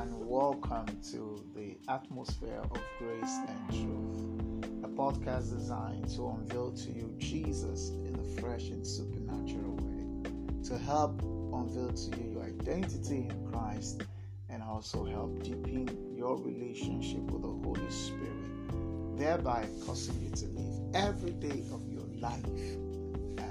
and 0.00 0.26
welcome 0.26 0.86
to 1.02 1.44
the 1.54 1.76
Atmosphere 1.92 2.62
of 2.62 2.80
Grace 2.98 3.36
and 3.46 3.68
Truth, 3.68 4.82
a 4.82 4.88
podcast 4.88 5.50
designed 5.50 6.08
to 6.14 6.26
unveil 6.26 6.72
to 6.72 6.90
you 6.90 7.14
Jesus 7.18 7.90
in 7.90 8.18
a 8.18 8.40
fresh 8.40 8.68
and 8.68 8.86
supernatural 8.86 9.76
way, 9.82 10.62
to 10.64 10.78
help 10.78 11.20
unveil 11.52 11.92
to 11.92 12.16
you 12.18 12.32
your 12.32 12.44
identity 12.44 13.28
in 13.28 13.46
Christ 13.52 14.04
and 14.48 14.62
also 14.62 15.04
help 15.04 15.42
deepen 15.42 16.16
your 16.16 16.38
relationship 16.38 17.20
with 17.30 17.42
the 17.42 17.48
Holy 17.48 17.90
Spirit, 17.90 19.18
thereby 19.18 19.68
causing 19.84 20.18
you 20.22 20.30
to 20.30 20.46
live 20.46 20.94
every 20.94 21.32
day 21.32 21.62
of 21.74 21.86
your 21.86 22.06
life 22.16 22.46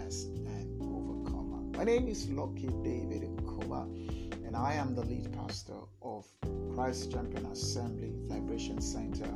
as 0.07 0.23
an 0.47 0.79
overcomer. 0.81 1.61
My 1.77 1.83
name 1.83 2.07
is 2.07 2.27
Lucky 2.27 2.71
David 2.81 3.29
Nkoba 3.37 3.85
and 4.49 4.57
I 4.57 4.73
am 4.73 4.95
the 4.95 5.03
lead 5.05 5.31
pastor 5.31 5.77
of 6.01 6.25
Christ 6.73 7.11
Champion 7.11 7.45
Assembly 7.45 8.11
Vibration 8.27 8.81
Center, 8.81 9.29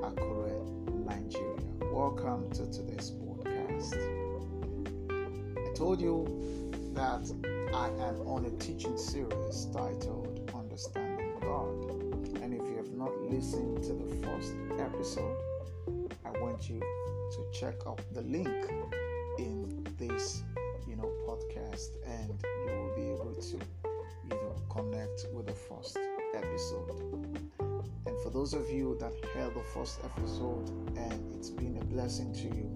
Akure, 0.00 1.04
Nigeria. 1.04 1.60
Welcome 1.92 2.50
to 2.52 2.64
today's 2.72 3.10
podcast. 3.10 3.92
I 5.58 5.74
told 5.74 6.00
you 6.00 6.24
that 6.94 7.30
I 7.74 7.88
am 8.08 8.26
on 8.26 8.46
a 8.46 8.50
teaching 8.52 8.96
series 8.96 9.66
titled 9.66 10.50
Understanding 10.54 11.34
God. 11.42 12.40
And 12.42 12.54
if 12.54 12.66
you 12.70 12.76
have 12.78 12.92
not 12.94 13.14
listened 13.30 13.82
to 13.82 13.92
the 13.92 14.26
first 14.26 14.54
episode, 14.78 15.36
I 16.24 16.30
want 16.40 16.70
you 16.70 16.80
to 16.80 17.46
check 17.52 17.86
up 17.86 18.00
the 18.14 18.22
link 18.22 18.48
in 19.38 19.86
this 19.98 20.42
you 20.88 20.96
know 20.96 21.12
podcast 21.26 21.90
and 22.06 22.42
you 22.64 22.72
will 22.72 22.96
be 22.96 23.10
able 23.10 23.34
to 23.34 23.42
connect 24.78 25.26
with 25.32 25.46
the 25.46 25.54
first 25.54 25.98
episode. 26.34 27.50
And 28.06 28.16
for 28.22 28.30
those 28.30 28.54
of 28.54 28.70
you 28.70 28.96
that 29.00 29.12
heard 29.34 29.52
the 29.54 29.64
first 29.74 29.98
episode 30.04 30.68
and 30.96 31.34
it's 31.34 31.50
been 31.50 31.78
a 31.78 31.84
blessing 31.84 32.32
to 32.34 32.44
you 32.56 32.70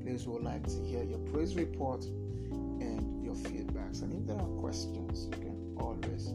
please 0.00 0.28
would 0.28 0.44
like 0.44 0.64
to 0.68 0.80
hear 0.84 1.02
your 1.02 1.18
praise 1.18 1.56
report 1.56 2.04
and 2.04 3.24
your 3.24 3.34
feedbacks. 3.34 4.02
And 4.02 4.12
if 4.12 4.26
there 4.28 4.38
are 4.38 4.60
questions 4.60 5.26
you 5.32 5.42
can 5.42 5.76
always 5.76 6.28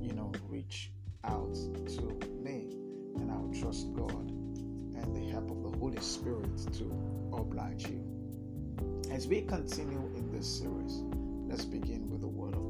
you 0.00 0.14
know 0.14 0.32
reach 0.48 0.92
out 1.24 1.54
to 1.54 2.02
me 2.42 2.76
and 3.16 3.30
i'll 3.30 3.52
trust 3.60 3.94
god 3.94 4.30
and 4.30 5.14
the 5.14 5.30
help 5.30 5.50
of 5.50 5.62
the 5.62 5.78
holy 5.78 6.00
spirit 6.00 6.56
to 6.72 6.84
oblige 7.34 7.86
you. 7.88 8.02
As 9.12 9.26
we 9.26 9.42
continue 9.42 10.10
in 10.16 10.32
this 10.32 10.60
series 10.60 11.02
let's 11.48 11.66
begin 11.66 12.08
with 12.10 12.22
the 12.22 12.26
word 12.26 12.54
of 12.54 12.63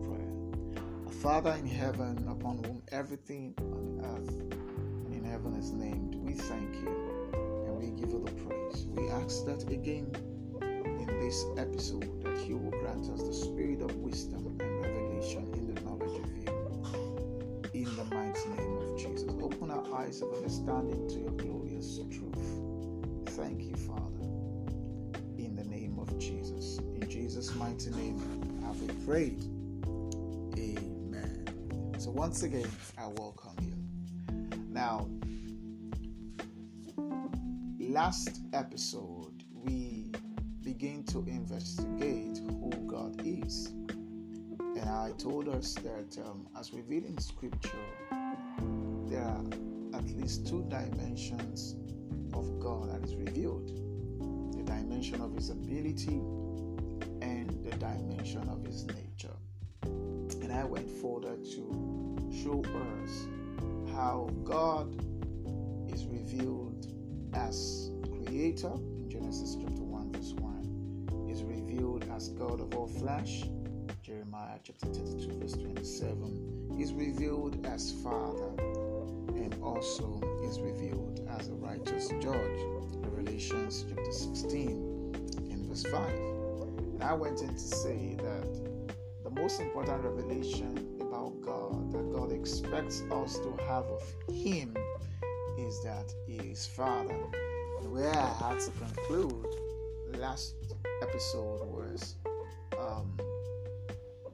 Father 1.25 1.53
in 1.53 1.67
heaven, 1.67 2.29
upon 2.29 2.63
whom 2.65 2.83
everything 2.93 3.55
on 3.59 3.99
earth 4.05 4.29
and 5.07 5.15
in 5.15 5.25
heaven 5.25 5.55
is 5.55 5.73
named, 5.73 6.17
we 6.17 6.35
thank 6.35 6.75
you 6.75 7.31
and 7.65 7.79
we 7.79 7.87
give 7.99 8.11
you 8.11 8.23
the 8.23 8.31
praise. 8.45 8.85
We 8.89 9.09
ask 9.09 9.47
that 9.47 9.63
again 9.73 10.15
in 10.61 11.07
this 11.21 11.47
episode 11.57 12.23
that 12.25 12.47
you 12.47 12.59
will 12.59 12.73
grant 12.73 13.09
us 13.09 13.23
the 13.23 13.33
spirit 13.33 13.81
of 13.81 13.97
wisdom 13.97 14.59
and 14.61 14.83
revelation 14.83 15.51
in 15.55 15.75
the 15.75 15.81
knowledge 15.81 16.21
of 16.21 16.37
you. 16.37 17.71
In 17.73 17.97
the 17.97 18.05
mighty 18.15 18.49
name 18.51 18.77
of 18.77 18.99
Jesus. 18.99 19.31
Open 19.41 19.71
our 19.71 19.95
eyes 19.95 20.21
of 20.21 20.31
understanding 20.35 21.09
to 21.09 21.21
your 21.21 21.31
glorious 21.31 22.01
truth. 22.11 23.31
Thank 23.35 23.63
you, 23.63 23.77
Father. 23.77 24.29
In 25.39 25.57
the 25.57 25.65
name 25.65 25.99
of 25.99 26.19
Jesus. 26.19 26.81
In 27.01 27.09
Jesus' 27.09 27.55
mighty 27.55 27.89
name, 27.93 28.61
have 28.67 28.79
we 28.83 28.89
prayed. 29.07 29.54
Once 32.15 32.45
again, 32.45 32.71
I 32.97 33.09
welcome 33.09 33.57
you. 33.61 33.75
Now, 34.71 35.09
last 37.81 38.41
episode, 38.53 39.43
we 39.53 40.13
begin 40.63 41.03
to 41.07 41.25
investigate 41.27 42.39
who 42.39 42.71
God 42.87 43.21
is. 43.27 43.73
And 44.61 44.89
I 44.89 45.11
told 45.19 45.49
us 45.49 45.75
that 45.75 46.17
um, 46.25 46.47
as 46.57 46.73
we 46.73 46.83
read 46.83 47.05
in 47.05 47.19
Scripture, 47.19 47.85
there 49.09 49.25
are 49.25 49.45
at 49.95 50.05
least 50.17 50.47
two 50.47 50.65
dimensions 50.69 51.75
of 52.33 52.61
God 52.61 52.91
that 52.93 53.03
is 53.03 53.17
revealed 53.17 53.73
the 54.57 54.63
dimension 54.63 55.21
of 55.21 55.35
His 55.35 55.51
ability 55.51 56.21
and 57.23 57.51
the 57.65 57.77
dimension 57.77 58.49
of 58.49 58.65
His 58.65 58.85
nature. 58.87 59.35
I 60.55 60.63
went 60.63 60.89
further 60.89 61.37
to 61.37 62.31
show 62.43 62.63
us 63.03 63.27
how 63.93 64.31
God 64.45 64.95
is 65.93 66.07
revealed 66.07 66.87
as 67.33 67.91
creator. 68.25 68.73
In 68.97 69.11
Genesis 69.11 69.57
chapter 69.61 69.83
1, 69.83 70.13
verse 70.13 70.33
1, 70.35 71.29
is 71.29 71.43
revealed 71.43 72.09
as 72.15 72.29
God 72.29 72.61
of 72.61 72.73
all 72.77 72.87
flesh, 72.87 73.43
Jeremiah 74.03 74.59
chapter 74.63 74.87
32, 74.87 75.41
verse 75.41 75.55
27, 75.55 76.77
is 76.79 76.93
revealed 76.93 77.67
as 77.67 77.93
Father, 78.05 78.55
and 79.35 79.57
also 79.61 80.21
is 80.45 80.61
revealed 80.61 81.29
as 81.37 81.49
a 81.49 81.55
righteous 81.55 82.11
judge, 82.21 82.61
Revelations 83.03 83.85
chapter 83.89 84.13
16, 84.13 84.71
in 85.51 85.67
verse 85.69 85.83
5. 85.83 86.09
And 86.95 87.03
I 87.03 87.13
went 87.13 87.41
in 87.43 87.49
to 87.49 87.59
say 87.59 88.17
that 88.19 88.64
most 89.35 89.61
important 89.61 90.03
revelation 90.05 90.99
about 91.01 91.41
God 91.41 91.93
that 91.93 92.13
God 92.13 92.33
expects 92.33 93.03
us 93.11 93.39
to 93.39 93.57
have 93.67 93.85
of 93.87 94.03
Him 94.33 94.77
is 95.59 95.83
that 95.83 96.13
He 96.27 96.37
is 96.37 96.67
Father. 96.67 97.17
And 97.81 97.93
where 97.93 98.15
I 98.17 98.33
had 98.35 98.61
to 98.61 98.71
conclude 98.73 99.47
last 100.19 100.55
episode 101.03 101.61
was 101.67 102.15
um, 102.79 103.13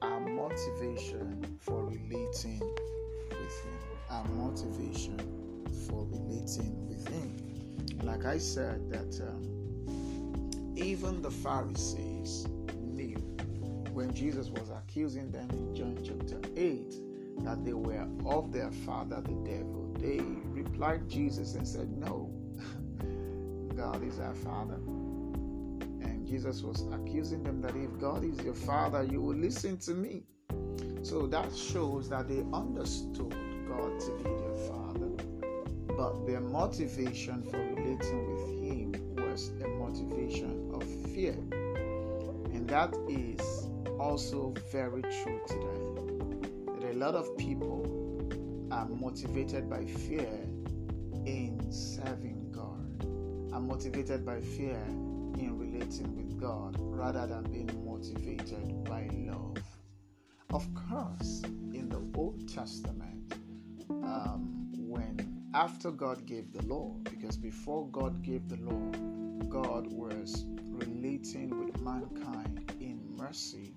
our 0.01 0.19
motivation 0.19 1.57
for 1.59 1.85
relating 1.85 2.59
with 2.59 3.63
Him. 3.63 3.79
Our 4.09 4.25
motivation 4.29 5.17
for 5.87 6.05
relating 6.05 6.87
with 6.87 7.07
Him. 7.07 7.35
Like 8.03 8.25
I 8.25 8.37
said, 8.37 8.89
that 8.91 9.21
um, 9.27 10.73
even 10.75 11.21
the 11.21 11.31
Pharisees 11.31 12.47
knew 12.79 13.17
when 13.93 14.13
Jesus 14.13 14.49
was 14.49 14.69
accusing 14.91 15.31
them 15.31 15.47
in 15.51 15.73
John 15.73 15.97
chapter 16.03 16.37
8 16.57 16.95
that 17.45 17.63
they 17.63 17.71
were 17.71 18.05
of 18.25 18.51
their 18.51 18.71
father 18.85 19.21
the 19.21 19.31
devil, 19.49 19.95
they 19.97 20.19
replied 20.49 21.07
Jesus 21.07 21.55
and 21.55 21.65
said, 21.65 21.89
No, 21.97 22.29
God 23.77 24.05
is 24.05 24.19
our 24.19 24.33
father. 24.33 24.75
And 24.75 26.27
Jesus 26.27 26.61
was 26.61 26.83
accusing 26.91 27.41
them 27.41 27.61
that 27.61 27.73
if 27.77 27.97
God 28.01 28.25
is 28.25 28.37
your 28.43 28.53
father, 28.53 29.03
you 29.03 29.21
will 29.21 29.35
listen 29.35 29.77
to 29.77 29.93
me. 29.93 30.23
So 31.03 31.25
that 31.25 31.55
shows 31.55 32.09
that 32.09 32.27
they 32.27 32.43
understood 32.51 33.33
God 33.69 33.97
to 33.97 34.11
be 34.17 34.23
their 34.23 34.57
father, 34.67 35.09
but 35.95 36.27
their 36.27 36.41
motivation 36.41 37.43
for 37.43 37.57
relating 37.57 38.35
with 38.35 38.45
Him 38.61 39.15
was 39.15 39.51
a 39.63 39.67
motivation 39.69 40.69
of 40.73 40.83
fear. 41.13 41.37
And 42.53 42.67
that 42.67 42.93
is 43.07 43.60
also 44.01 44.51
very 44.71 45.03
true 45.03 45.39
today. 45.47 46.79
That 46.79 46.95
a 46.95 46.97
lot 46.97 47.13
of 47.13 47.37
people 47.37 47.87
are 48.71 48.87
motivated 48.87 49.69
by 49.69 49.85
fear 49.85 50.27
in 51.25 51.71
serving 51.71 52.51
God, 52.51 53.05
are 53.53 53.61
motivated 53.61 54.25
by 54.25 54.41
fear 54.41 54.81
in 55.37 55.55
relating 55.55 56.15
with 56.15 56.39
God 56.41 56.75
rather 56.79 57.27
than 57.27 57.43
being 57.43 57.85
motivated 57.85 58.83
by 58.85 59.07
love. 59.27 59.57
Of 60.49 60.67
course, 60.73 61.43
in 61.71 61.87
the 61.87 62.01
Old 62.19 62.51
Testament, 62.51 63.35
um, 63.87 64.71
when 64.77 65.43
after 65.53 65.91
God 65.91 66.25
gave 66.25 66.51
the 66.51 66.65
law, 66.65 66.95
because 67.03 67.37
before 67.37 67.87
God 67.89 68.23
gave 68.23 68.49
the 68.49 68.57
law, 68.57 68.91
God 69.47 69.91
was 69.93 70.45
relating 70.69 71.63
with 71.63 71.79
mankind 71.81 72.73
in 72.79 72.99
mercy 73.15 73.75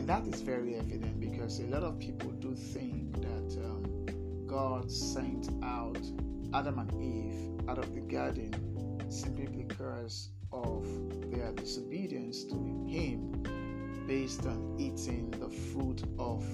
and 0.00 0.08
that 0.08 0.26
is 0.26 0.40
very 0.40 0.76
evident 0.76 1.20
because 1.20 1.60
a 1.60 1.66
lot 1.66 1.82
of 1.82 1.98
people 1.98 2.30
do 2.30 2.54
think 2.54 3.12
that 3.20 3.62
um, 3.62 4.46
God 4.46 4.90
sent 4.90 5.50
out 5.62 5.98
Adam 6.54 6.78
and 6.78 6.90
Eve 7.02 7.68
out 7.68 7.76
of 7.76 7.94
the 7.94 8.00
garden 8.00 8.50
simply 9.10 9.44
because 9.44 10.30
of 10.52 10.86
their 11.30 11.52
disobedience 11.52 12.44
to 12.44 12.54
Him 12.88 13.42
based 14.06 14.46
on 14.46 14.74
eating 14.78 15.30
the 15.32 15.50
fruit 15.50 16.02
of 16.18 16.46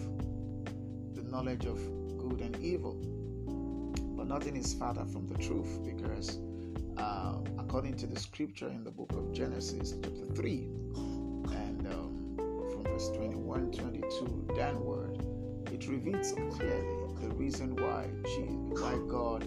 the 1.15 1.23
knowledge 1.23 1.67
of 1.67 1.79
good 2.19 2.41
and 2.41 2.57
evil. 2.61 2.95
But 4.17 4.27
nothing 4.27 4.57
is 4.57 4.75
farther 4.75 5.05
from 5.05 5.29
the 5.29 5.39
truth 5.39 5.85
because, 5.85 6.41
uh, 6.97 7.37
according 7.61 7.97
to 7.99 8.09
the 8.09 8.19
scripture 8.19 8.71
in 8.71 8.83
the 8.83 8.91
book 8.91 9.13
of 9.13 9.33
Genesis, 9.33 9.95
chapter 10.03 10.35
3, 10.35 10.69
reveals 15.89 16.33
clearly 16.33 16.97
the 17.21 17.29
reason 17.35 17.77
why 17.77 18.09
Jesus, 18.25 18.81
why 18.81 18.99
God 19.09 19.43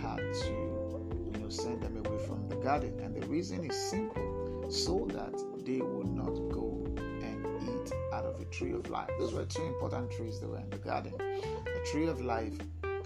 had 0.00 0.18
to, 0.18 1.28
you 1.32 1.40
know, 1.40 1.48
send 1.48 1.82
them 1.82 1.96
away 2.04 2.18
from 2.26 2.48
the 2.48 2.56
garden, 2.56 2.98
and 3.00 3.14
the 3.14 3.26
reason 3.28 3.64
is 3.70 3.76
simple, 3.76 4.66
so 4.70 5.06
that 5.12 5.34
they 5.64 5.80
would 5.80 6.08
not 6.08 6.34
go 6.50 6.84
and 6.96 7.46
eat 7.62 7.92
out 8.12 8.24
of 8.24 8.38
the 8.38 8.44
tree 8.46 8.72
of 8.72 8.88
life. 8.90 9.10
Those 9.18 9.32
were 9.32 9.44
two 9.44 9.62
important 9.62 10.10
trees 10.10 10.40
that 10.40 10.48
were 10.48 10.58
in 10.58 10.70
the 10.70 10.78
garden: 10.78 11.12
the 11.18 11.82
tree 11.90 12.06
of 12.08 12.20
life 12.20 12.58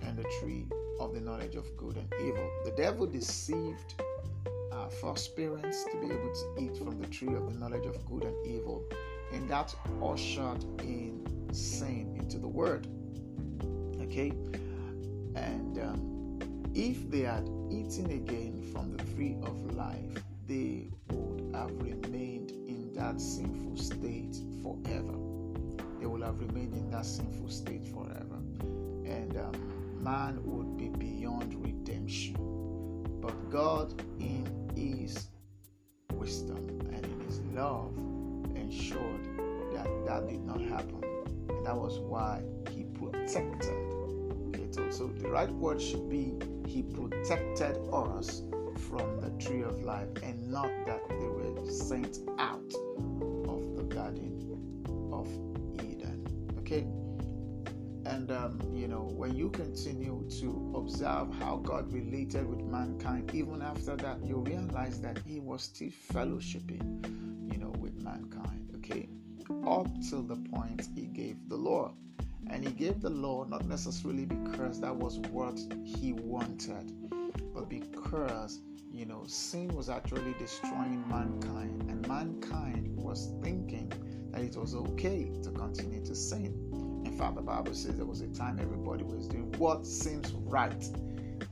and 0.02 0.16
the 0.16 0.26
tree 0.40 0.66
of 1.00 1.12
the 1.14 1.20
knowledge 1.20 1.56
of 1.56 1.76
good 1.76 1.96
and 1.96 2.12
evil. 2.20 2.48
The 2.64 2.70
devil 2.70 3.06
deceived 3.06 4.00
uh, 4.72 4.76
our 4.76 4.90
first 4.90 5.36
parents 5.36 5.84
to 5.84 6.00
be 6.00 6.06
able 6.06 6.32
to 6.32 6.56
eat 6.60 6.76
from 6.76 7.00
the 7.00 7.06
tree 7.08 7.34
of 7.34 7.52
the 7.52 7.58
knowledge 7.58 7.86
of 7.86 8.04
good 8.06 8.24
and 8.24 8.46
evil, 8.46 8.84
and 9.32 9.48
that 9.48 9.74
ushered 10.02 10.64
in 10.80 11.22
sin 11.52 12.16
into 12.18 12.38
the 12.38 12.48
world. 12.48 12.86
Okay, 14.02 14.32
and 15.34 15.78
um, 15.78 16.38
if 16.74 17.10
they 17.10 17.20
had 17.20 17.48
eaten 17.70 18.10
again 18.10 18.62
from 18.72 18.96
the 18.96 19.02
tree 19.14 19.36
of 19.42 19.74
life, 19.74 20.22
they 20.46 20.88
would 21.10 21.54
have 21.54 21.70
remained 21.82 22.50
in 22.50 22.92
that 22.94 23.20
sinful 23.20 23.76
state 23.76 24.36
forever. 24.62 25.16
They 26.00 26.06
would 26.06 26.22
have 26.22 26.38
remained 26.38 26.74
in 26.74 26.90
that 26.90 27.06
sinful 27.06 27.48
state 27.48 27.84
forever, 27.88 28.36
and 29.04 29.36
um, 29.38 30.02
man 30.02 30.40
would 30.44 30.76
be 30.76 30.88
beyond 30.88 31.54
redemption. 31.64 32.36
But 33.20 33.50
God, 33.50 34.00
in 34.20 34.70
His 34.76 35.28
wisdom 36.12 36.80
and 36.92 37.04
in 37.04 37.20
His 37.26 37.40
love, 37.54 37.96
ensured 38.54 39.15
that 40.16 40.28
did 40.28 40.44
not 40.44 40.60
happen. 40.60 41.02
And 41.48 41.66
that 41.66 41.76
was 41.76 41.98
why 41.98 42.42
He 42.70 42.84
protected. 42.84 43.92
Okay, 44.48 44.66
so, 44.70 44.90
so 44.90 45.06
the 45.08 45.28
right 45.28 45.50
word 45.50 45.80
should 45.80 46.08
be 46.08 46.32
He 46.66 46.82
protected 46.82 47.76
us 47.92 48.42
from 48.88 49.20
the 49.20 49.30
tree 49.42 49.62
of 49.62 49.82
life 49.82 50.08
and 50.22 50.50
not 50.50 50.70
that 50.86 51.00
they 51.08 51.26
were 51.26 51.70
sent 51.70 52.20
out 52.38 52.72
of 53.48 53.76
the 53.76 53.84
garden 53.88 54.32
of 55.12 55.28
Eden. 55.84 56.26
Okay? 56.60 56.86
And, 58.10 58.30
um, 58.30 58.60
you 58.72 58.86
know, 58.86 59.02
when 59.02 59.34
you 59.34 59.50
continue 59.50 60.24
to 60.40 60.72
observe 60.76 61.34
how 61.34 61.56
God 61.56 61.92
related 61.92 62.48
with 62.48 62.60
mankind, 62.60 63.34
even 63.34 63.60
after 63.60 63.96
that, 63.96 64.24
you 64.24 64.36
realize 64.36 65.00
that 65.00 65.18
He 65.26 65.40
was 65.40 65.62
still 65.62 65.90
fellowshipping, 66.12 67.52
you 67.52 67.58
know, 67.58 67.70
with 67.80 68.00
mankind, 68.02 68.70
okay? 68.76 69.08
Up 69.66 69.88
till 70.08 70.22
the 70.22 70.36
point 70.36 70.88
He 70.94 71.06
gave 71.06 71.48
the 71.48 71.56
law. 71.56 71.92
And 72.48 72.64
He 72.64 72.72
gave 72.72 73.00
the 73.00 73.10
law 73.10 73.44
not 73.44 73.66
necessarily 73.66 74.24
because 74.24 74.80
that 74.80 74.94
was 74.94 75.18
what 75.30 75.58
He 75.84 76.12
wanted, 76.12 76.92
but 77.54 77.68
because, 77.68 78.60
you 78.92 79.06
know, 79.06 79.24
sin 79.26 79.68
was 79.68 79.88
actually 79.88 80.34
destroying 80.38 81.02
mankind, 81.08 81.82
and 81.88 82.06
mankind 82.06 82.96
was 82.96 83.32
thinking 83.42 83.92
that 84.32 84.42
it 84.42 84.56
was 84.56 84.74
okay 84.74 85.30
to 85.42 85.50
continue 85.50 86.04
to 86.04 86.14
sin. 86.14 87.02
In 87.04 87.16
fact, 87.16 87.36
the 87.36 87.42
Bible 87.42 87.74
says 87.74 87.96
there 87.96 88.04
was 88.04 88.20
a 88.20 88.28
time 88.28 88.58
everybody 88.60 89.04
was 89.04 89.26
doing 89.26 89.50
what 89.58 89.86
seems 89.86 90.32
right 90.32 90.84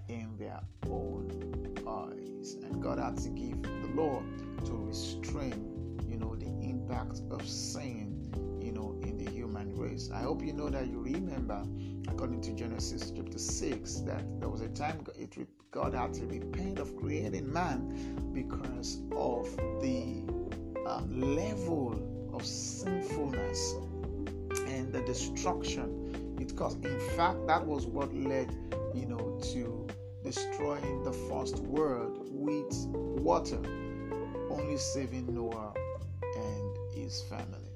in 0.09 0.37
their 0.39 0.61
own 0.91 1.75
eyes. 1.87 2.57
And 2.63 2.83
God 2.83 2.99
had 2.99 3.17
to 3.19 3.31
give 3.31 3.63
the 3.63 3.89
law 3.95 4.23
to 4.67 4.73
restrain, 4.73 5.99
you 6.09 6.19
know, 6.19 6.35
the 6.35 6.47
impact 6.95 7.21
of 7.31 7.47
sin, 7.47 8.31
you 8.61 8.73
know, 8.73 8.97
in 9.03 9.19
the 9.19 9.31
human 9.31 9.75
race. 9.77 10.11
I 10.13 10.21
hope 10.21 10.43
you 10.43 10.53
know 10.53 10.69
that 10.69 10.87
you 10.87 11.01
remember, 11.01 11.63
according 12.09 12.41
to 12.43 12.53
Genesis 12.53 13.13
chapter 13.15 13.39
6, 13.39 13.95
that 14.01 14.41
there 14.41 14.49
was 14.49 14.61
a 14.61 14.69
time 14.69 15.05
it, 15.19 15.37
God 15.71 15.95
had 15.95 16.15
to 16.15 16.27
repent 16.27 16.79
of 16.79 16.97
creating 16.97 17.53
man 17.53 18.33
because 18.33 19.01
of 19.13 19.45
the 19.83 20.23
um, 20.87 21.35
level 21.35 22.31
of 22.33 22.45
sinfulness 22.45 23.75
and 24.69 24.93
the 24.93 25.03
destruction 25.07 26.37
it 26.41 26.57
caused. 26.57 26.85
In 26.85 27.01
fact, 27.17 27.47
that 27.47 27.65
was 27.65 27.87
what 27.87 28.15
led, 28.15 28.55
you 28.95 29.07
know, 29.07 29.41
to 29.53 29.87
destroying 30.23 31.03
the 31.03 31.13
first 31.13 31.59
world 31.59 32.29
with 32.31 32.87
water, 33.21 33.61
only 34.51 34.77
saving 34.77 35.35
Noah 35.35 35.75
his 36.95 37.23
family. 37.23 37.71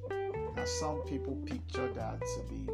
Now, 0.56 0.64
some 0.64 1.02
people 1.02 1.36
picture 1.46 1.88
that 1.94 2.20
to 2.20 2.40
be 2.48 2.68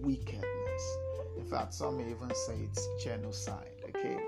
wickedness. 0.00 0.96
In 1.36 1.44
fact, 1.44 1.74
some 1.74 1.98
may 1.98 2.10
even 2.10 2.34
say 2.34 2.54
it's 2.62 2.88
genocide, 3.02 3.70
okay? 3.88 4.18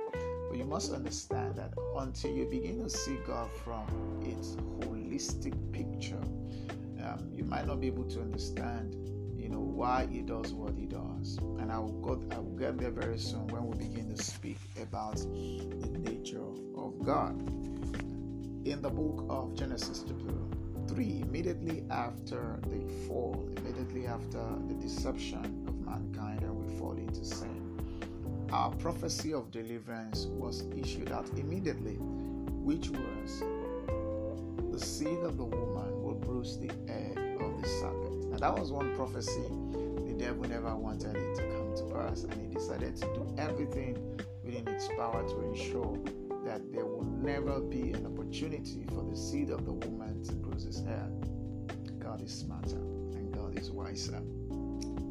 But 0.49 0.59
you 0.59 0.65
must 0.65 0.93
understand 0.93 1.57
that 1.57 1.75
until 1.97 2.33
you 2.33 2.47
begin 2.47 2.83
to 2.83 2.91
see 2.91 3.17
God 3.27 3.51
from 3.65 3.87
its 4.23 4.57
holistic 4.87 5.55
picture, 5.73 6.23
um, 7.03 7.31
you 7.35 7.45
might 7.45 7.67
not 7.67 7.81
be 7.81 7.87
able 7.89 8.05
to 8.05 8.21
understand, 8.21 8.95
you 9.37 9.49
know, 9.49 9.61
why 9.61 10.07
he 10.11 10.21
does 10.21 10.53
what 10.53 10.75
he 10.75 10.87
does. 10.87 11.39
And 11.59 11.71
I 11.71 11.79
will 11.79 12.01
go, 12.01 12.23
I 12.35 12.39
will 12.39 12.57
get 12.57 12.79
there 12.79 12.91
very 12.91 13.19
soon 13.19 13.47
when 13.49 13.67
we 13.67 13.77
begin 13.77 14.15
to 14.15 14.23
speak 14.23 14.59
about 14.81 15.17
the 15.17 15.99
nature 15.99 16.47
of 16.77 17.05
God. 17.05 17.37
In 18.67 18.81
the 18.81 18.89
book 18.89 19.27
of 19.29 19.55
Genesis, 19.55 20.05
chapter 20.09 20.54
3, 20.95 21.23
immediately 21.23 21.85
after 21.91 22.61
the 22.69 22.89
fall, 23.07 23.49
immediately 23.57 24.07
after 24.07 24.41
the 24.69 24.75
deception 24.75 25.65
of 25.67 25.75
mankind 25.81 26.43
and 26.43 26.55
we 26.55 26.79
fall 26.79 26.97
into 26.97 27.25
sin, 27.25 28.47
our 28.53 28.71
prophecy 28.77 29.33
of 29.33 29.51
deliverance 29.51 30.27
was 30.27 30.65
issued 30.77 31.11
out 31.11 31.29
immediately, 31.37 31.97
which 32.63 32.91
was 32.91 33.43
the 34.71 34.79
seed 34.79 35.19
of 35.21 35.37
the 35.37 35.45
woman 35.45 36.03
will 36.03 36.15
bruise 36.15 36.59
the 36.59 36.71
egg 36.89 37.19
of 37.41 37.61
the 37.61 37.69
serpent. 37.69 38.31
Now, 38.31 38.39
that 38.39 38.61
was 38.61 38.71
one 38.71 38.95
prophecy 38.95 39.43
the 40.07 40.15
devil 40.17 40.45
never 40.45 40.77
wanted 40.77 41.17
it 41.17 41.35
to 41.35 41.43
come 41.43 41.75
to 41.77 41.95
pass, 41.95 42.23
and 42.23 42.35
he 42.35 42.55
decided 42.55 42.95
to 42.99 43.07
do 43.07 43.35
everything 43.37 43.99
within 44.45 44.69
its 44.69 44.87
power 44.89 45.27
to 45.29 45.41
ensure 45.41 45.99
that 46.55 46.73
there 46.73 46.87
will 46.87 47.03
never 47.03 47.59
be 47.59 47.91
an 47.91 48.07
opportunity 48.07 48.87
for 48.89 49.03
the 49.11 49.17
seed 49.17 49.51
of 49.51 49.65
the 49.65 49.73
woman 49.73 50.23
to 50.23 50.33
bruise 50.35 50.63
his 50.63 50.85
head. 50.85 51.11
God 51.99 52.23
is 52.23 52.33
smarter 52.33 52.77
and 52.77 53.35
God 53.35 53.59
is 53.59 53.73
wiser. 53.73 54.23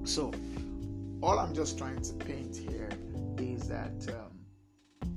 So, 0.06 0.32
all 1.22 1.40
I'm 1.40 1.54
just 1.54 1.78
trying 1.78 2.02
to 2.02 2.14
paint 2.14 2.56
here 2.56 2.88
is 3.38 3.68
that 3.68 4.08
um, 4.10 4.40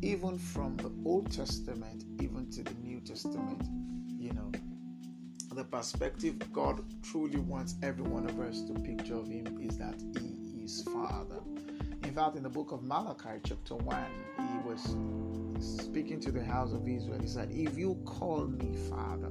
even 0.02 0.36
from 0.36 0.76
the 0.78 0.90
Old 1.04 1.30
Testament, 1.30 2.02
even 2.20 2.50
to 2.50 2.64
the 2.64 2.74
New 2.74 3.00
Testament, 3.00 3.62
you 4.18 4.32
know, 4.32 4.50
the 5.52 5.62
perspective 5.62 6.34
God 6.52 6.82
truly 7.04 7.38
wants 7.38 7.76
every 7.84 8.04
one 8.04 8.28
of 8.28 8.40
us 8.40 8.62
to 8.62 8.72
picture 8.80 9.14
of 9.14 9.28
Him 9.28 9.60
is 9.62 9.78
that 9.78 9.94
He 10.20 10.64
is 10.64 10.82
Father. 10.92 11.40
In 12.02 12.12
fact, 12.12 12.34
in 12.34 12.42
the 12.42 12.48
book 12.48 12.72
of 12.72 12.82
Malachi, 12.82 13.38
chapter 13.44 13.76
1, 13.76 14.04
He 14.38 14.68
was 14.68 14.96
speaking 15.60 16.20
to 16.20 16.30
the 16.30 16.44
house 16.44 16.72
of 16.72 16.86
Israel. 16.88 17.18
He 17.20 17.26
said, 17.28 17.50
If 17.52 17.76
you 17.76 17.98
call 18.04 18.46
me 18.46 18.74
Father, 18.88 19.28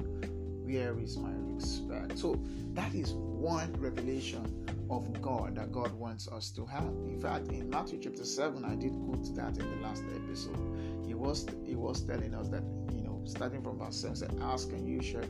where 0.65 0.97
is 0.99 1.17
my 1.17 1.31
respect? 1.53 2.17
So 2.17 2.41
that 2.73 2.93
is 2.93 3.13
one 3.13 3.73
revelation 3.79 4.65
of 4.89 5.21
God 5.21 5.55
that 5.55 5.71
God 5.71 5.91
wants 5.93 6.27
us 6.27 6.49
to 6.51 6.65
have. 6.65 6.83
In 6.83 7.19
fact, 7.19 7.49
in 7.49 7.69
Matthew 7.69 7.99
chapter 8.01 8.23
7, 8.25 8.65
I 8.65 8.75
did 8.75 8.93
quote 9.05 9.35
that 9.35 9.57
in 9.57 9.69
the 9.69 9.87
last 9.87 10.03
episode. 10.15 11.03
He 11.05 11.13
was 11.13 11.45
he 11.63 11.75
was 11.75 12.01
telling 12.01 12.33
us 12.33 12.49
that, 12.49 12.63
you 12.93 13.03
know, 13.03 13.21
starting 13.25 13.61
from 13.61 13.77
verse 13.79 13.95
7, 13.97 14.15
said, 14.15 14.37
Ask 14.41 14.69
and 14.69 14.87
you 14.87 15.01
shall 15.01 15.25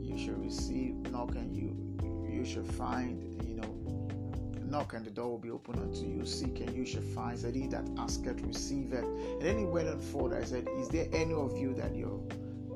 you 0.00 0.18
shall 0.18 0.34
receive, 0.34 0.94
knock 1.10 1.34
and 1.34 1.56
you 1.56 1.76
you 2.30 2.44
shall 2.44 2.64
find, 2.64 3.22
you 3.46 3.56
know, 3.56 3.74
knock 4.70 4.94
and 4.94 5.04
the 5.04 5.10
door 5.10 5.30
will 5.30 5.38
be 5.38 5.50
open 5.50 5.78
unto 5.78 6.06
you, 6.06 6.24
seek 6.24 6.60
and 6.60 6.74
you 6.74 6.86
shall 6.86 7.02
find. 7.02 7.38
Said 7.38 7.54
he 7.54 7.66
that 7.68 7.84
asketh 7.98 8.40
receiveth. 8.42 9.04
And 9.04 9.42
then 9.42 9.58
he 9.58 9.64
went 9.64 9.88
on 9.88 10.00
further. 10.00 10.38
I 10.40 10.44
said, 10.44 10.68
Is 10.78 10.88
there 10.88 11.08
any 11.12 11.34
of 11.34 11.56
you 11.56 11.74
that 11.74 11.94
your 11.94 12.20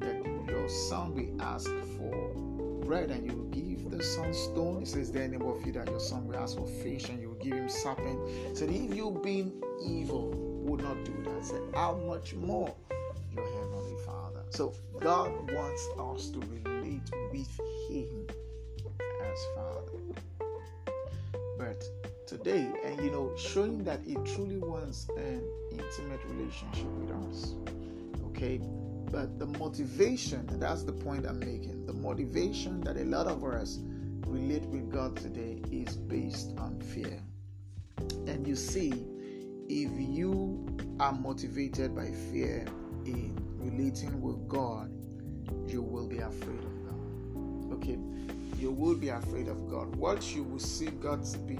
that 0.00 0.24
your 0.48 0.68
son 0.68 1.14
will 1.14 1.42
ask 1.42 1.70
for 1.96 2.34
bread 2.84 3.10
and 3.10 3.24
you 3.24 3.36
will 3.36 3.44
give 3.44 3.90
the 3.90 4.02
son 4.02 4.34
stone? 4.34 4.80
He 4.80 4.86
says, 4.86 5.08
Is 5.08 5.12
There 5.12 5.22
any 5.22 5.36
of 5.36 5.64
you 5.64 5.72
that 5.72 5.88
your 5.88 6.00
son 6.00 6.26
will 6.26 6.36
ask 6.36 6.56
for 6.56 6.66
fish 6.66 7.08
and 7.08 7.20
you 7.20 7.28
will 7.28 7.44
give 7.44 7.54
him 7.54 7.68
serpent? 7.68 8.18
Said, 8.56 8.70
If 8.70 8.94
you 8.94 9.20
being 9.22 9.62
evil 9.82 10.30
would 10.64 10.82
not 10.82 11.04
do 11.04 11.14
that, 11.24 11.44
said, 11.44 11.62
How 11.74 11.94
much 11.94 12.34
more 12.34 12.74
your 13.32 13.44
heavenly 13.44 13.96
Father? 14.04 14.42
So 14.50 14.74
God 15.00 15.30
wants 15.52 15.88
us 15.98 16.30
to 16.30 16.40
relate 16.40 17.10
with 17.32 17.60
Him 17.88 18.26
as 19.22 19.38
Father. 19.56 20.33
But 21.64 21.82
today, 22.26 22.68
and 22.84 23.00
you 23.02 23.10
know, 23.10 23.34
showing 23.38 23.84
that 23.84 24.00
He 24.04 24.16
truly 24.34 24.58
wants 24.58 25.08
an 25.16 25.42
intimate 25.72 26.20
relationship 26.28 26.84
with 26.84 27.10
us. 27.10 27.54
Okay, 28.26 28.60
but 29.10 29.38
the 29.38 29.46
motivation, 29.46 30.46
and 30.50 30.60
that's 30.60 30.82
the 30.82 30.92
point 30.92 31.24
I'm 31.24 31.38
making, 31.38 31.86
the 31.86 31.94
motivation 31.94 32.82
that 32.82 32.98
a 32.98 33.04
lot 33.04 33.28
of 33.28 33.44
us 33.44 33.78
relate 34.26 34.64
with 34.64 34.92
God 34.92 35.16
today 35.16 35.62
is 35.70 35.96
based 35.96 36.52
on 36.58 36.80
fear. 36.80 37.22
And 38.26 38.46
you 38.46 38.56
see, 38.56 38.92
if 39.70 39.90
you 39.98 40.66
are 41.00 41.12
motivated 41.12 41.96
by 41.96 42.10
fear 42.30 42.66
in 43.06 43.38
relating 43.56 44.20
with 44.20 44.46
God, 44.48 44.90
you 45.66 45.80
will 45.80 46.08
be 46.08 46.18
afraid 46.18 46.58
of 46.58 46.84
God. 46.84 47.72
Okay, 47.76 47.98
you 48.64 48.70
will 48.70 48.94
be 48.94 49.10
afraid 49.10 49.46
of 49.48 49.68
God. 49.68 49.94
What 49.96 50.34
you 50.34 50.42
will 50.42 50.58
see 50.58 50.86
God 50.86 51.22
to 51.26 51.38
be, 51.38 51.58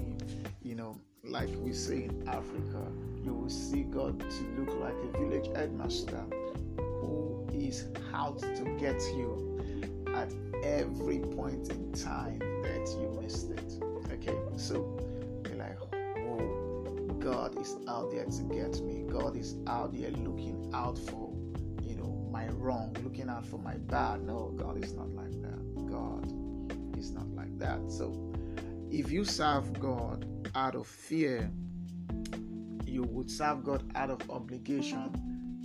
you 0.63 0.73
know, 0.73 0.99
like 1.23 1.49
we 1.57 1.71
say 1.71 2.05
in 2.05 2.27
Africa, 2.27 2.83
you 3.23 3.31
will 3.31 3.49
see 3.49 3.83
God 3.83 4.19
to 4.19 4.43
look 4.57 4.75
like 4.79 4.95
a 4.95 5.19
village 5.19 5.55
headmaster 5.55 6.25
who 6.77 7.47
is 7.53 7.85
out 8.11 8.39
to 8.39 8.75
get 8.79 8.99
you 9.15 9.61
at 10.15 10.33
every 10.63 11.19
point 11.19 11.69
in 11.69 11.91
time 11.91 12.39
that 12.63 12.89
you 12.99 13.19
missed 13.21 13.51
it. 13.51 13.83
Okay, 14.11 14.35
so 14.57 14.99
you're 15.47 15.57
like, 15.57 15.77
oh, 16.17 17.17
God 17.19 17.61
is 17.61 17.75
out 17.87 18.09
there 18.09 18.25
to 18.25 18.43
get 18.45 18.81
me. 18.81 19.03
God 19.07 19.37
is 19.37 19.57
out 19.67 19.95
there 19.95 20.09
looking 20.09 20.71
out 20.73 20.97
for, 20.97 21.31
you 21.83 21.97
know, 21.97 22.27
my 22.31 22.47
wrong, 22.47 22.97
looking 23.03 23.29
out 23.29 23.45
for 23.45 23.59
my 23.59 23.75
bad. 23.75 24.23
No, 24.23 24.51
God 24.55 24.83
is 24.83 24.93
not 24.93 25.11
like 25.11 25.39
that. 25.43 25.85
God 25.85 26.44
is 26.97 27.11
not 27.11 27.27
like 27.35 27.57
that. 27.59 27.79
So 27.91 28.33
if 28.91 29.11
you 29.11 29.25
serve 29.25 29.79
God 29.79 30.25
out 30.55 30.75
of 30.75 30.87
fear, 30.87 31.49
you 32.85 33.03
would 33.03 33.29
serve 33.29 33.63
God 33.63 33.83
out 33.95 34.09
of 34.09 34.29
obligation 34.29 35.11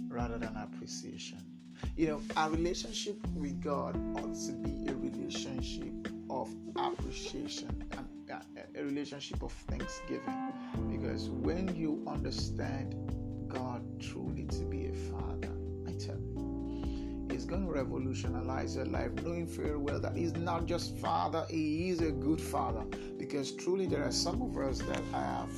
rather 0.08 0.38
than 0.38 0.56
appreciation. 0.56 1.38
You 1.96 2.08
know, 2.08 2.22
our 2.36 2.50
relationship 2.50 3.16
with 3.34 3.60
God 3.62 3.96
ought 4.16 4.34
to 4.46 4.52
be 4.52 4.90
a 4.90 4.94
relationship 4.94 6.08
of 6.28 6.48
appreciation 6.76 7.84
and 7.96 8.30
uh, 8.30 8.40
a 8.74 8.84
relationship 8.84 9.42
of 9.42 9.52
thanksgiving. 9.52 10.52
Because 10.90 11.28
when 11.30 11.74
you 11.74 12.02
understand 12.06 12.94
God 13.48 13.82
truly 14.00 14.44
to 14.46 14.64
be 14.64 14.86
a 14.86 14.92
father, 14.92 15.50
I 15.86 15.92
tell 15.92 16.16
you, 16.16 16.29
it's 17.40 17.48
going 17.48 17.64
to 17.64 17.72
revolutionize 17.72 18.76
your 18.76 18.84
life, 18.84 19.10
knowing 19.24 19.46
very 19.46 19.78
well 19.78 19.98
that 19.98 20.14
He's 20.14 20.34
not 20.34 20.66
just 20.66 20.98
Father, 20.98 21.46
He 21.48 21.88
is 21.88 22.02
a 22.02 22.10
good 22.10 22.38
Father. 22.38 22.84
Because 23.16 23.52
truly, 23.52 23.86
there 23.86 24.04
are 24.04 24.12
some 24.12 24.42
of 24.42 24.58
us 24.58 24.80
that 24.80 25.00
have, 25.12 25.48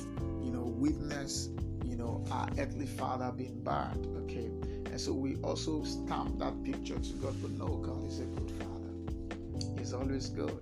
you 0.41 0.49
know, 0.49 0.63
witnessed, 0.63 1.49
you 1.83 1.97
know, 1.97 2.23
our 2.31 2.47
earthly 2.57 2.85
father 2.85 3.33
being 3.35 3.61
bad, 3.65 3.97
okay? 4.15 4.45
And 4.85 4.99
so 4.99 5.11
we 5.11 5.35
also 5.43 5.83
stamp 5.83 6.39
that 6.39 6.63
picture 6.63 6.97
to 6.97 7.13
God, 7.15 7.35
but 7.41 7.51
no, 7.51 7.75
God 7.75 8.07
is 8.07 8.21
a 8.21 8.23
good 8.23 8.51
Father. 8.51 9.77
He's 9.77 9.91
always 9.91 10.29
good. 10.29 10.61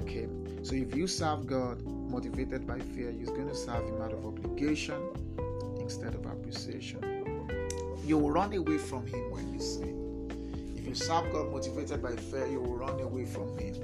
Okay, 0.00 0.26
so 0.62 0.74
if 0.74 0.94
you 0.94 1.06
serve 1.06 1.46
God 1.46 1.82
motivated 1.84 2.66
by 2.66 2.78
fear, 2.78 3.10
you're 3.10 3.36
going 3.36 3.48
to 3.48 3.54
serve 3.54 3.86
Him 3.86 4.00
out 4.00 4.14
of 4.14 4.24
obligation 4.24 5.02
instead 5.78 6.14
of 6.14 6.24
appreciation. 6.24 7.04
You 8.06 8.16
will 8.16 8.30
run 8.30 8.54
away 8.54 8.78
from 8.78 9.06
Him 9.06 9.30
when 9.30 9.52
you 9.52 9.60
sin. 9.60 9.99
You 10.90 10.96
serve 10.96 11.32
God 11.32 11.52
motivated 11.52 12.02
by 12.02 12.16
fear, 12.16 12.48
you 12.48 12.58
will 12.58 12.74
run 12.74 12.98
away 12.98 13.24
from 13.24 13.56
Him 13.56 13.76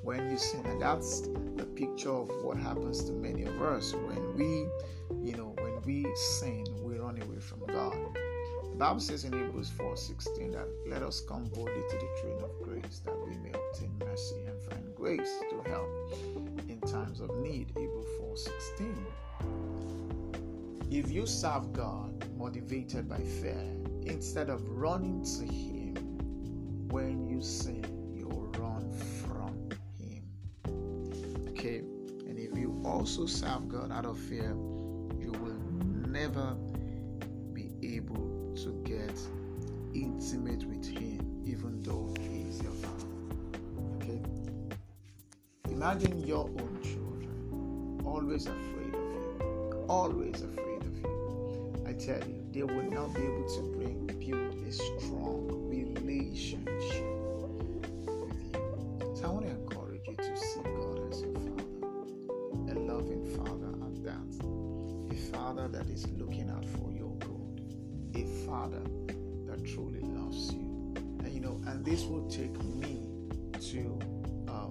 when 0.00 0.30
you 0.30 0.38
sin. 0.38 0.64
And 0.64 0.80
that's 0.80 1.28
the 1.54 1.66
picture 1.76 2.08
of 2.08 2.30
what 2.42 2.56
happens 2.56 3.04
to 3.04 3.12
many 3.12 3.42
of 3.42 3.60
us 3.60 3.92
when 3.92 4.34
we, 4.38 4.66
you 5.22 5.36
know, 5.36 5.54
when 5.60 5.82
we 5.82 6.06
sin, 6.16 6.64
we 6.80 6.96
run 6.96 7.20
away 7.20 7.40
from 7.40 7.60
God. 7.66 7.92
The 8.70 8.76
Bible 8.78 9.00
says 9.00 9.24
in 9.24 9.34
Hebrews 9.34 9.70
4:16 9.76 10.52
that 10.52 10.66
let 10.86 11.02
us 11.02 11.20
come 11.20 11.44
boldly 11.44 11.82
to 11.90 11.96
the 11.98 12.08
throne 12.22 12.42
of 12.42 12.62
grace 12.62 13.02
that 13.04 13.14
we 13.28 13.36
may 13.36 13.52
obtain 13.52 13.92
mercy 13.98 14.40
and 14.46 14.58
find 14.62 14.94
grace 14.94 15.38
to 15.50 15.70
help 15.70 15.90
in 16.70 16.80
times 16.80 17.20
of 17.20 17.36
need. 17.36 17.70
Hebrews 17.76 18.06
4:16. 18.18 19.04
If 20.90 21.10
you 21.10 21.26
serve 21.26 21.74
God 21.74 22.24
motivated 22.34 23.10
by 23.10 23.20
fear, 23.20 23.62
instead 24.06 24.48
of 24.48 24.66
running 24.70 25.22
to 25.22 25.44
Him 25.44 25.75
when 26.96 27.28
you 27.28 27.42
sin, 27.42 27.84
you 28.14 28.26
run 28.58 28.90
from 29.20 29.68
Him. 29.98 30.24
Okay, 31.50 31.80
and 32.26 32.38
if 32.38 32.56
you 32.56 32.80
also 32.86 33.26
serve 33.26 33.68
God 33.68 33.92
out 33.92 34.06
of 34.06 34.18
fear, 34.18 34.56
you 35.20 35.30
will 35.42 35.60
never 36.08 36.56
be 37.52 37.74
able 37.82 38.54
to 38.62 38.80
get 38.82 39.12
intimate 39.92 40.64
with 40.64 40.86
Him, 40.86 41.42
even 41.44 41.82
though 41.82 42.14
He 42.18 42.48
is 42.48 42.62
your 42.62 42.72
Father. 42.72 43.06
Okay? 43.96 44.22
Imagine 45.68 46.18
your 46.26 46.46
own 46.46 46.80
children 46.82 48.00
always 48.06 48.46
afraid 48.46 48.94
of 48.94 49.12
you, 49.12 49.84
always 49.86 50.40
afraid 50.40 50.80
of 50.80 50.96
you. 50.96 51.74
I 51.86 51.92
tell 51.92 52.26
you, 52.26 52.42
they 52.52 52.62
will 52.62 52.90
not 52.90 53.14
be 53.14 53.20
able 53.20 53.48
to 53.54 53.60
bring 53.76 54.06
build 54.06 54.54
a 54.66 54.72
strong 54.72 55.45
relationship 56.00 56.64
with 56.64 57.72
you. 58.54 59.14
So 59.14 59.24
I 59.24 59.28
want 59.28 59.46
to 59.46 59.52
encourage 59.52 60.06
you 60.06 60.16
to 60.16 60.36
see 60.36 60.60
God 60.62 61.12
as 61.12 61.22
your 61.22 61.34
Father, 61.34 62.70
a 62.70 62.74
loving 62.78 63.24
Father 63.36 63.72
at 63.86 64.04
that, 64.04 64.46
a 65.10 65.16
Father 65.32 65.68
that 65.68 65.86
is 65.88 66.06
looking 66.12 66.50
out 66.50 66.64
for 66.64 66.92
your 66.92 67.14
good, 67.18 67.62
a 68.14 68.24
Father 68.46 68.82
that 69.46 69.64
truly 69.64 70.00
loves 70.00 70.52
you. 70.52 70.94
And 71.24 71.32
you 71.32 71.40
know, 71.40 71.60
and 71.66 71.84
this 71.84 72.04
will 72.04 72.28
take 72.28 72.56
me 72.62 73.08
to 73.60 73.98
um, 74.48 74.70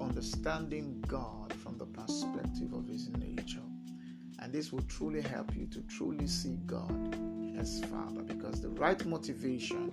understanding 0.00 1.02
God 1.06 1.52
from 1.54 1.78
the 1.78 1.86
perspective 1.86 2.72
of 2.72 2.86
His 2.86 3.08
nature. 3.10 3.60
And 4.42 4.52
this 4.52 4.72
will 4.72 4.82
truly 4.82 5.20
help 5.20 5.54
you 5.54 5.66
to 5.66 5.80
truly 5.82 6.26
see 6.26 6.58
God 6.66 7.39
as 7.60 7.84
Father 7.84 8.22
because 8.22 8.62
the 8.62 8.70
right 8.70 9.04
motivation, 9.04 9.92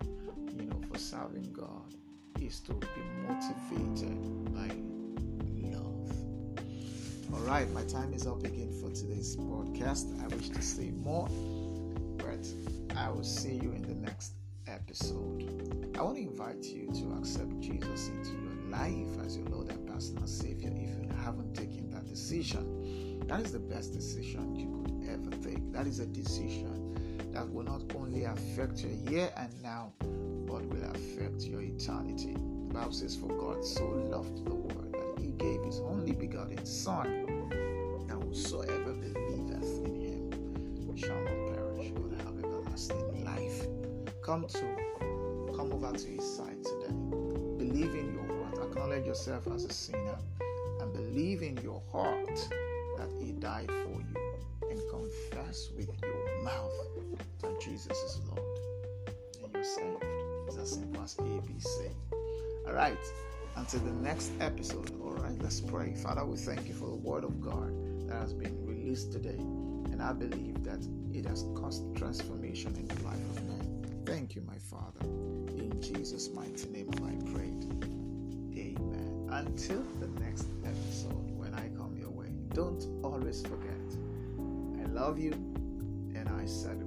you 0.57 0.67
know, 0.67 0.79
for 0.89 0.97
serving 0.97 1.51
God 1.51 1.93
is 2.39 2.61
to 2.61 2.73
be 2.73 2.87
motivated 3.27 4.53
by 4.53 4.73
love. 5.67 6.09
All 7.33 7.41
right, 7.41 7.69
my 7.73 7.83
time 7.83 8.13
is 8.13 8.25
up 8.25 8.45
again 8.45 8.71
for 8.79 8.89
today's 8.91 9.35
podcast. 9.35 10.05
I 10.23 10.33
wish 10.33 10.47
to 10.49 10.61
say 10.61 10.91
more, 10.91 11.27
but 12.17 12.47
I 12.95 13.09
will 13.09 13.25
see 13.25 13.55
you 13.55 13.73
in 13.73 13.81
the 13.81 13.95
next 13.95 14.31
episode. 14.65 15.93
I 15.99 16.03
want 16.03 16.15
to 16.15 16.21
invite 16.21 16.63
you 16.63 16.87
to 16.87 17.17
accept 17.19 17.59
Jesus 17.59 18.07
into 18.07 18.31
your 18.31 18.71
life 18.71 19.25
as 19.25 19.35
your 19.35 19.47
Lord 19.47 19.69
and 19.71 19.85
personal 19.85 20.25
Savior 20.25 20.71
if 20.73 21.03
you 21.03 21.09
haven't 21.21 21.53
taken 21.53 21.89
that 21.89 22.07
decision. 22.07 23.25
That 23.27 23.41
is 23.41 23.51
the 23.51 23.59
best 23.59 23.91
decision 23.91 24.55
you 24.55 24.85
could 24.85 25.09
ever 25.09 25.31
take. 25.43 25.73
That 25.73 25.85
is 25.85 25.99
a 25.99 26.05
decision 26.05 26.86
that 27.37 27.47
will 27.53 27.63
not 27.63 27.83
only 27.95 28.23
affect 28.23 28.79
your 28.79 28.91
here 29.07 29.31
and 29.37 29.61
now, 29.61 29.93
but 30.47 30.65
will 30.65 30.83
affect 30.89 31.43
your 31.43 31.61
eternity. 31.61 32.33
The 32.33 32.73
Bible 32.73 32.91
says, 32.91 33.15
For 33.15 33.27
God 33.27 33.63
so 33.63 33.85
loved 33.85 34.43
the 34.43 34.55
world 34.55 34.91
that 34.93 35.23
he 35.23 35.33
gave 35.33 35.61
his 35.63 35.79
only 35.81 36.13
begotten 36.13 36.65
Son, 36.65 37.05
that 38.07 38.15
whosoever 38.15 38.91
believeth 38.91 39.85
in 39.85 40.01
him 40.01 40.97
shall 40.97 41.15
not 41.15 41.53
perish, 41.53 41.91
but 41.91 42.25
have 42.25 42.43
everlasting 42.43 43.23
life. 43.23 43.67
Come 44.23 44.47
to 44.47 44.75
come 45.55 45.71
over 45.71 45.95
to 45.95 46.07
his 46.07 46.37
side 46.37 46.63
today. 46.63 46.95
Believe 47.59 47.93
in 47.93 48.15
your 48.15 48.35
heart, 48.35 48.71
acknowledge 48.71 49.05
yourself 49.05 49.45
as 49.53 49.63
a 49.63 49.71
sinner, 49.71 50.17
and 50.81 50.91
believe 50.91 51.43
in 51.43 51.55
your 51.57 51.83
heart 51.91 52.49
that 52.97 53.09
he 53.21 53.33
died 53.33 53.69
for 53.83 54.01
you, 54.01 54.71
and 54.71 54.81
confess 54.89 55.69
with 55.77 55.91
your 56.01 56.43
mouth 56.43 56.86
that 57.41 57.61
Jesus 57.61 57.97
is 57.97 58.19
Lord. 58.27 58.41
And 59.43 59.53
you're 59.53 59.63
saved. 59.63 60.03
It's 60.47 60.57
as 60.57 60.71
simple 60.71 61.03
as 61.03 61.15
ABC. 61.15 61.89
All 62.67 62.73
right. 62.73 62.97
Until 63.55 63.79
the 63.81 63.91
next 63.91 64.31
episode. 64.39 64.91
All 65.01 65.11
right. 65.11 65.37
Let's 65.41 65.61
pray. 65.61 65.93
Father, 65.95 66.25
we 66.25 66.37
thank 66.37 66.67
you 66.67 66.73
for 66.73 66.87
the 66.87 66.95
word 66.95 67.23
of 67.23 67.41
God 67.41 67.73
that 68.07 68.15
has 68.15 68.33
been 68.33 68.65
released 68.65 69.11
today. 69.11 69.39
And 69.91 70.01
I 70.01 70.13
believe 70.13 70.63
that 70.63 70.85
it 71.11 71.25
has 71.25 71.45
caused 71.55 71.95
transformation 71.95 72.75
in 72.75 72.87
the 72.87 73.03
life 73.03 73.19
of 73.31 73.43
man. 73.45 74.03
Thank 74.05 74.35
you, 74.35 74.41
my 74.41 74.57
Father. 74.57 75.01
In 75.01 75.81
Jesus' 75.81 76.29
mighty 76.33 76.69
name 76.69 76.89
I 76.97 77.31
prayed. 77.31 77.65
Amen. 78.55 79.27
Until 79.31 79.83
the 79.99 80.07
next 80.21 80.47
episode 80.63 81.31
when 81.31 81.53
I 81.53 81.67
come 81.77 81.97
your 81.97 82.09
way, 82.09 82.29
don't 82.53 82.85
always 83.03 83.41
forget. 83.41 83.73
I 84.81 84.85
love 84.91 85.19
you 85.19 85.33
and 86.15 86.29
I 86.29 86.45
celebrate 86.45 86.86